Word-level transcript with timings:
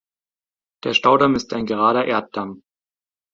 Der 0.83 0.95
Staudamm 0.95 1.35
ist 1.35 1.53
ein 1.53 1.67
gerader 1.67 2.07
Erddamm. 2.07 2.63